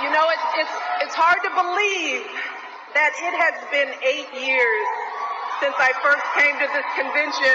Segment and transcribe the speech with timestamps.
[0.00, 2.24] You know, it's, it's, it's hard to believe
[2.96, 4.88] that it has been eight years
[5.60, 7.52] since I first came to this convention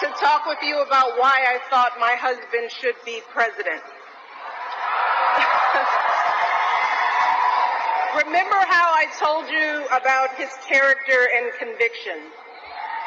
[0.00, 3.84] to talk with you about why I thought my husband should be president.
[8.24, 12.24] Remember how I told you about his character and conviction,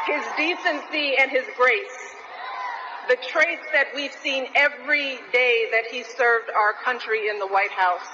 [0.05, 2.13] his decency and his grace,
[3.09, 7.71] the traits that we've seen every day that he served our country in the White
[7.71, 8.05] House.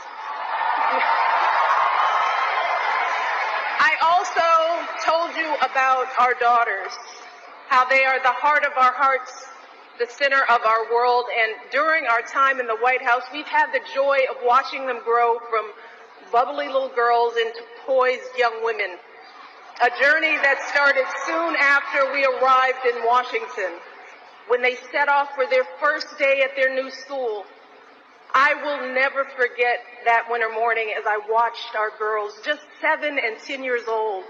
[3.79, 4.49] I also
[5.05, 6.91] told you about our daughters,
[7.69, 9.47] how they are the heart of our hearts,
[9.99, 13.71] the center of our world, and during our time in the White House, we've had
[13.71, 15.71] the joy of watching them grow from
[16.31, 18.97] bubbly little girls into poised young women.
[19.81, 23.79] A journey that started soon after we arrived in Washington
[24.47, 27.45] when they set off for their first day at their new school.
[28.33, 33.37] I will never forget that winter morning as I watched our girls, just seven and
[33.45, 34.23] ten years old,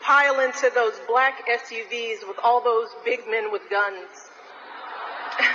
[0.00, 4.08] pile into those black SUVs with all those big men with guns.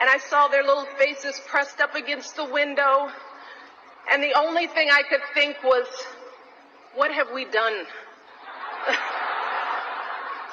[0.00, 3.08] and I saw their little faces pressed up against the window,
[4.10, 5.86] and the only thing I could think was,
[6.96, 7.86] what have we done?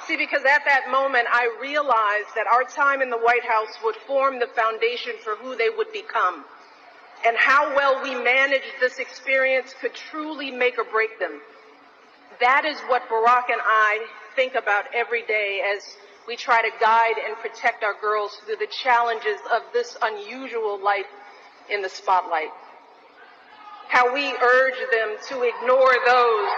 [0.10, 3.96] See, because at that moment I realized that our time in the White House would
[4.08, 6.46] form the foundation for who they would become.
[7.28, 11.40] And how well we managed this experience could truly make or break them.
[12.40, 15.96] That is what Barack and I think about every day as
[16.28, 21.06] we try to guide and protect our girls through the challenges of this unusual life
[21.70, 22.50] in the spotlight
[23.90, 26.50] how we urge them to ignore those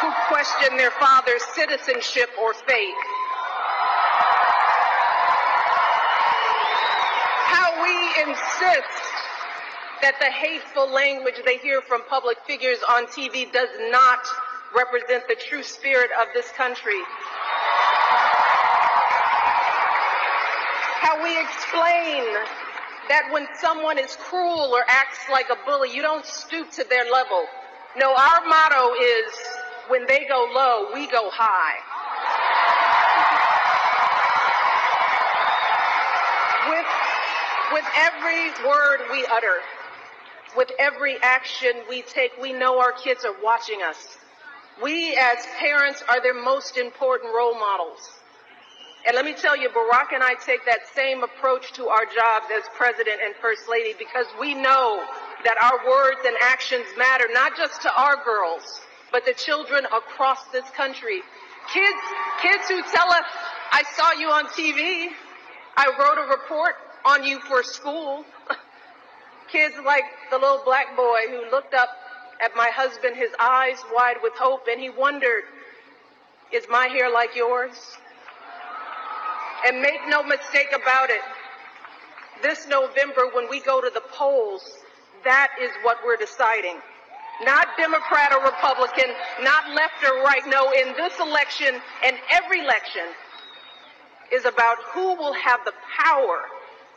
[0.00, 2.94] who question their father's citizenship or faith.
[7.46, 9.06] How we insist
[10.02, 14.20] that the hateful language they hear from public figures on TV does not
[14.74, 17.00] represent the true spirit of this country.
[21.00, 22.24] How we explain
[23.08, 27.04] that when someone is cruel or acts like a bully, you don't stoop to their
[27.10, 27.46] level.
[27.96, 29.32] No, our motto is
[29.88, 31.76] when they go low, we go high.
[36.68, 36.86] with,
[37.72, 39.60] with every word we utter,
[40.56, 44.18] with every action we take, we know our kids are watching us.
[44.82, 48.10] We as parents are their most important role models.
[49.06, 52.46] And let me tell you, Barack and I take that same approach to our jobs
[52.52, 55.04] as president and first lady because we know
[55.44, 58.80] that our words and actions matter not just to our girls,
[59.12, 61.20] but the children across this country.
[61.72, 61.98] Kids,
[62.42, 63.24] kids who tell us,
[63.72, 65.08] I saw you on TV.
[65.76, 66.74] I wrote a report
[67.04, 68.24] on you for school.
[69.48, 71.88] kids like the little black boy who looked up
[72.42, 75.44] at my husband, his eyes wide with hope, and he wondered,
[76.52, 77.96] is my hair like yours?
[79.66, 81.22] And make no mistake about it,
[82.42, 84.78] this November when we go to the polls,
[85.24, 86.76] that is what we're deciding.
[87.42, 90.40] Not Democrat or Republican, not left or right.
[90.46, 93.02] No, in this election and every election
[94.32, 96.40] is about who will have the power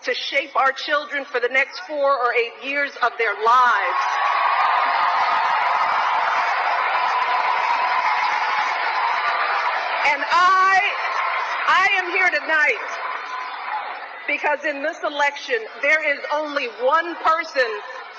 [0.03, 4.03] to shape our children for the next four or eight years of their lives.
[10.07, 10.79] And I
[11.67, 12.99] I am here tonight
[14.27, 17.67] because in this election, there is only one person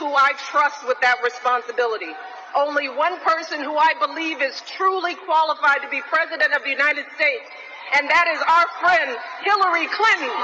[0.01, 2.11] who I trust with that responsibility.
[2.57, 7.05] Only one person who I believe is truly qualified to be President of the United
[7.15, 7.45] States,
[7.95, 9.13] and that is our friend
[9.45, 10.35] Hillary Clinton.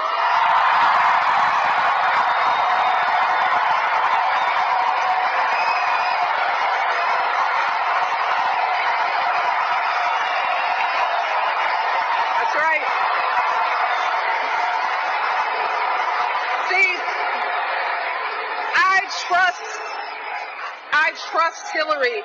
[21.31, 22.23] Trust Hillary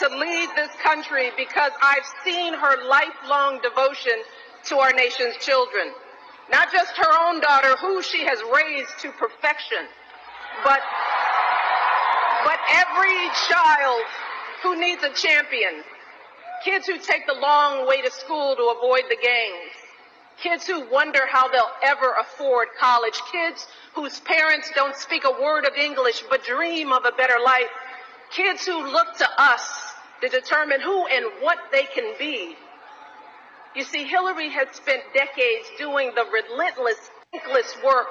[0.00, 4.22] to lead this country because I've seen her lifelong devotion
[4.64, 5.92] to our nation's children.
[6.50, 9.86] Not just her own daughter, who she has raised to perfection,
[10.64, 10.80] but,
[12.44, 14.02] but every child
[14.62, 15.82] who needs a champion.
[16.64, 19.72] Kids who take the long way to school to avoid the gangs.
[20.42, 23.20] Kids who wonder how they'll ever afford college.
[23.30, 27.68] Kids whose parents don't speak a word of English but dream of a better life
[28.30, 32.54] Kids who look to us to determine who and what they can be.
[33.74, 38.08] You see, Hillary had spent decades doing the relentless, thankless work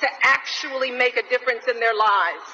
[0.00, 2.44] to actually make a difference in their lives.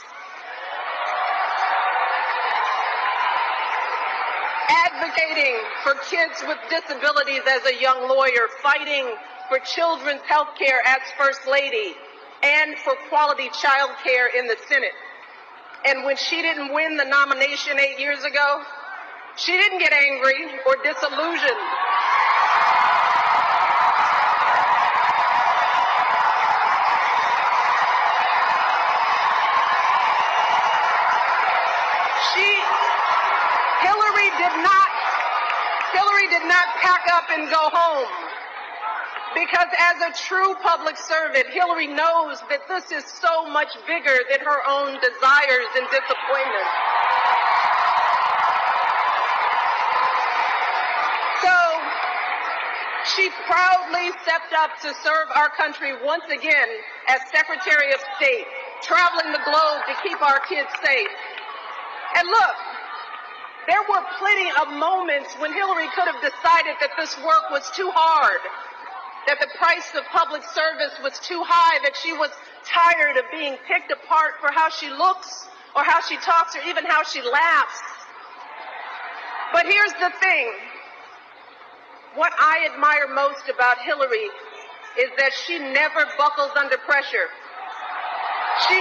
[4.68, 9.06] Advocating for kids with disabilities as a young lawyer, fighting
[9.48, 11.94] for children's health care as First Lady,
[12.42, 14.92] and for quality child care in the Senate.
[15.88, 18.62] And when she didn't win the nomination eight years ago,
[19.36, 21.64] she didn't get angry or disillusioned.
[32.34, 32.48] She,
[33.80, 34.88] Hillary did not,
[35.94, 38.27] Hillary did not pack up and go home.
[39.38, 44.40] Because as a true public servant, Hillary knows that this is so much bigger than
[44.42, 46.74] her own desires and disappointments.
[51.38, 51.54] So
[53.14, 56.68] she proudly stepped up to serve our country once again
[57.06, 58.46] as Secretary of State,
[58.82, 61.14] traveling the globe to keep our kids safe.
[62.18, 62.56] And look,
[63.70, 67.92] there were plenty of moments when Hillary could have decided that this work was too
[67.94, 68.40] hard,
[69.28, 72.32] that the price of public service was too high, that she was
[72.64, 75.44] tired of being picked apart for how she looks
[75.76, 77.76] or how she talks or even how she laughs.
[79.52, 80.48] But here's the thing.
[82.16, 84.32] What I admire most about Hillary
[84.96, 87.28] is that she never buckles under pressure.
[88.64, 88.80] She,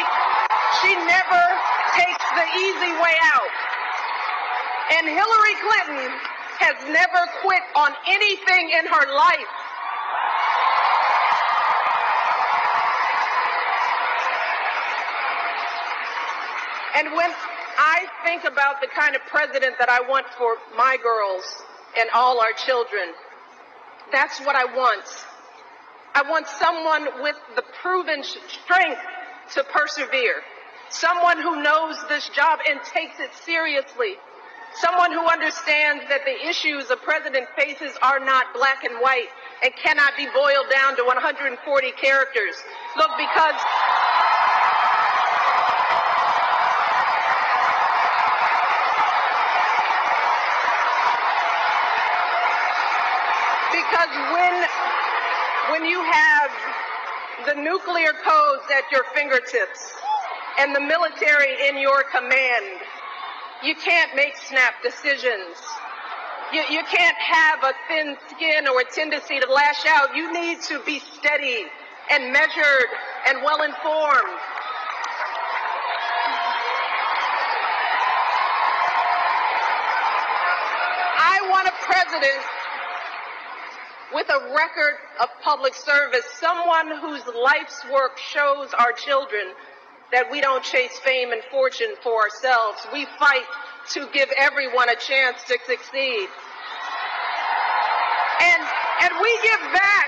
[0.80, 1.44] she never
[1.92, 3.52] takes the easy way out.
[4.96, 6.08] And Hillary Clinton
[6.64, 9.57] has never quit on anything in her life.
[16.98, 17.30] And when
[17.78, 21.46] I think about the kind of president that I want for my girls
[22.00, 23.14] and all our children,
[24.12, 25.06] that's what I want.
[26.16, 29.02] I want someone with the proven strength
[29.54, 30.42] to persevere.
[30.90, 34.16] Someone who knows this job and takes it seriously.
[34.82, 39.30] Someone who understands that the issues a president faces are not black and white
[39.64, 42.56] and cannot be boiled down to 140 characters.
[42.98, 43.56] Look, because
[53.98, 54.68] because when
[55.72, 56.52] when you have
[57.48, 59.94] the nuclear codes at your fingertips
[60.60, 62.66] and the military in your command,
[63.64, 65.58] you can't make snap decisions.
[66.54, 70.16] You, you can't have a thin skin or a tendency to lash out.
[70.16, 71.66] You need to be steady
[72.12, 72.90] and measured
[73.28, 74.40] and well informed.
[81.20, 82.57] I want a president
[84.14, 89.54] with a record of public service, someone whose life's work shows our children
[90.12, 92.80] that we don't chase fame and fortune for ourselves.
[92.94, 93.44] We fight
[93.92, 96.28] to give everyone a chance to succeed.
[98.40, 98.62] And,
[99.04, 100.08] and we give back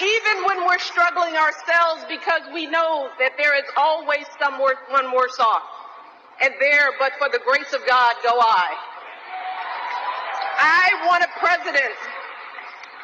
[0.00, 5.62] even when we're struggling ourselves because we know that there is always someone worse off.
[6.40, 8.74] And there, but for the grace of God, go I.
[10.58, 11.94] I want a president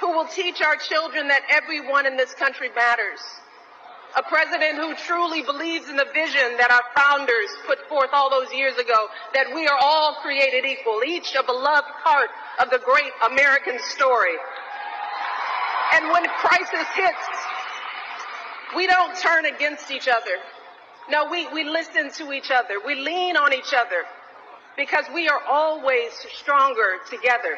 [0.04, 3.20] who will teach our children that everyone in this country matters.
[4.18, 8.52] A president who truly believes in the vision that our founders put forth all those
[8.52, 12.28] years ago, that we are all created equal, each a beloved part
[12.60, 14.36] of the great American story.
[15.94, 17.26] And when crisis hits,
[18.76, 20.36] we don't turn against each other.
[21.08, 22.74] No, we, we listen to each other.
[22.84, 24.04] We lean on each other
[24.76, 27.56] because we are always stronger together.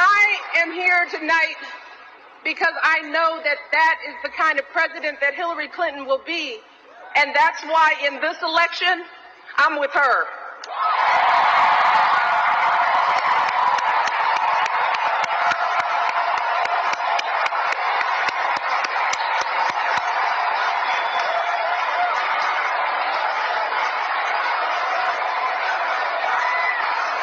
[0.00, 1.60] I am here tonight
[2.42, 6.56] because I know that that is the kind of president that Hillary Clinton will be.
[7.16, 9.04] And that's why in this election,
[9.58, 10.24] I'm with her.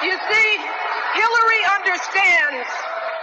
[0.03, 0.49] You see,
[1.17, 2.69] Hillary understands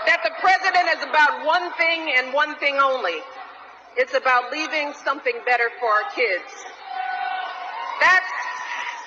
[0.07, 3.23] that the president is about one thing and one thing only.
[3.97, 6.51] It's about leaving something better for our kids.
[8.01, 8.27] That's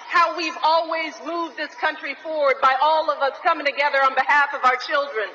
[0.08, 4.54] how we've always moved this country forward by all of us coming together on behalf
[4.56, 5.28] of our children.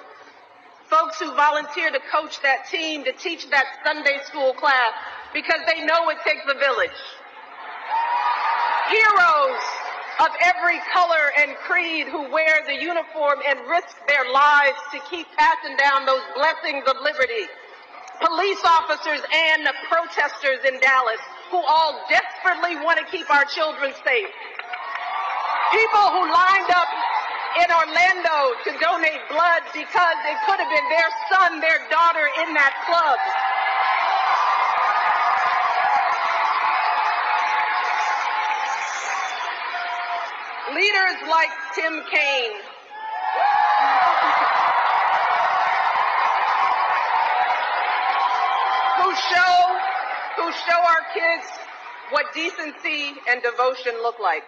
[0.88, 4.92] Folks who volunteer to coach that team, to teach that Sunday school class,
[5.34, 7.00] because they know it takes a village.
[8.88, 9.81] Heroes
[10.22, 15.26] of every color and creed who wear the uniform and risk their lives to keep
[15.34, 17.50] passing down those blessings of liberty.
[18.22, 21.18] Police officers and protesters in Dallas
[21.50, 24.30] who all desperately want to keep our children safe.
[25.74, 26.90] People who lined up
[27.58, 32.54] in Orlando to donate blood because it could have been their son, their daughter in
[32.54, 33.18] that club.
[40.82, 42.58] Leaders like Tim Kaine.
[48.98, 49.54] who show
[50.34, 51.46] who show our kids
[52.10, 54.42] what decency and devotion look like.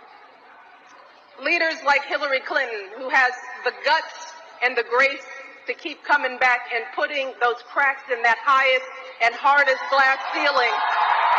[1.41, 3.31] Leaders like Hillary Clinton, who has
[3.65, 5.23] the guts and the grace
[5.69, 8.91] to keep coming back and putting those cracks in that highest
[9.23, 10.75] and hardest glass ceiling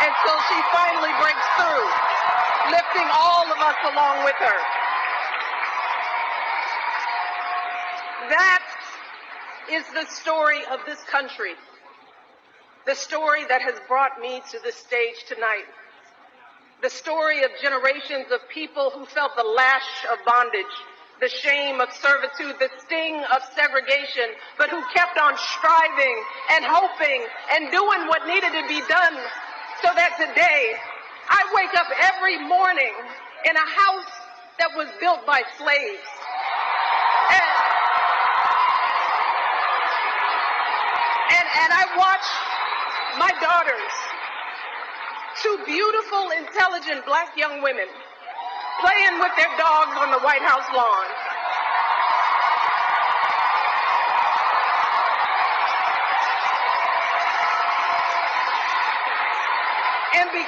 [0.00, 1.84] until she finally breaks through,
[2.72, 4.85] lifting all of us along with her.
[8.28, 8.62] That
[9.70, 11.54] is the story of this country.
[12.86, 15.66] The story that has brought me to this stage tonight.
[16.82, 20.74] The story of generations of people who felt the lash of bondage,
[21.20, 26.16] the shame of servitude, the sting of segregation, but who kept on striving
[26.52, 29.16] and hoping and doing what needed to be done
[29.82, 30.74] so that today
[31.28, 32.94] I wake up every morning
[33.48, 34.12] in a house
[34.58, 36.06] that was built by slaves.
[41.56, 42.26] And, I watch
[43.18, 43.94] my daughters,
[45.42, 47.88] two beautiful, intelligent black young women,
[48.80, 51.06] playing with their dogs on the White House lawn.
[60.20, 60.44] And, be,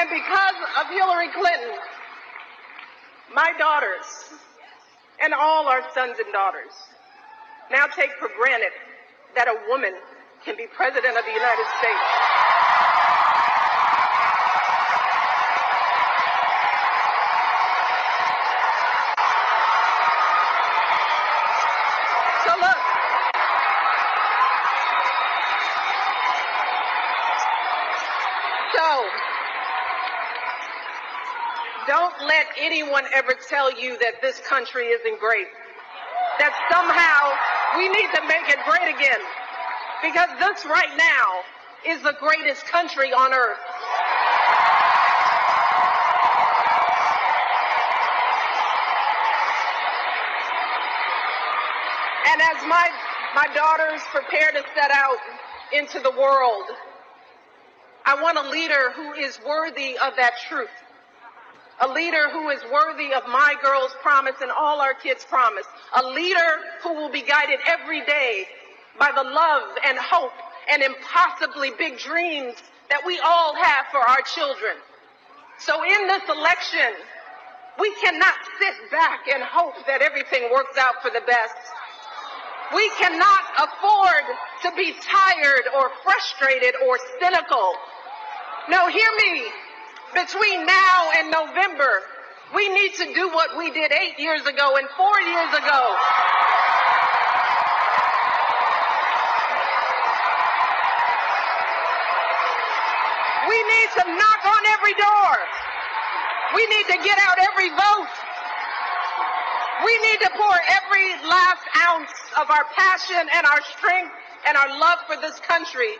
[0.00, 1.74] and because of Hillary Clinton,
[3.34, 4.04] my daughters
[5.22, 6.72] and all our sons and daughters
[7.70, 8.72] now take for granted
[9.34, 9.92] that a woman
[10.44, 12.06] can be president of the United States.
[22.44, 22.80] So look,
[28.74, 29.04] so
[31.86, 35.48] don't let anyone ever tell you that this country isn't great.
[36.38, 39.20] That somehow we need to make it great again.
[40.02, 41.42] Because this right now
[41.86, 43.58] is the greatest country on earth.
[52.30, 52.88] And as my,
[53.34, 55.18] my daughters prepare to set out
[55.72, 56.64] into the world,
[58.04, 60.70] I want a leader who is worthy of that truth.
[61.80, 65.66] A leader who is worthy of my girls' promise and all our kids' promise.
[65.94, 68.48] A leader who will be guided every day
[68.98, 70.32] by the love and hope
[70.70, 72.54] and impossibly big dreams
[72.90, 74.76] that we all have for our children.
[75.58, 76.94] So in this election,
[77.78, 81.54] we cannot sit back and hope that everything works out for the best.
[82.74, 84.24] We cannot afford
[84.62, 87.72] to be tired or frustrated or cynical.
[88.68, 89.46] No, hear me.
[90.14, 92.02] Between now and November,
[92.54, 95.82] we need to do what we did eight years ago and four years ago.
[103.48, 105.32] We need to knock on every door.
[106.56, 108.14] We need to get out every vote.
[109.84, 114.12] We need to pour every last ounce of our passion and our strength
[114.46, 115.92] and our love for this country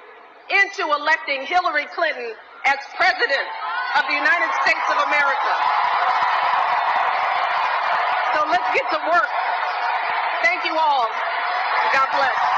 [0.49, 2.33] into electing Hillary Clinton
[2.65, 3.49] as President
[3.97, 5.55] of the United States of America.
[8.35, 9.31] So let's get to work.
[10.45, 11.07] Thank you all.
[11.95, 12.58] God bless.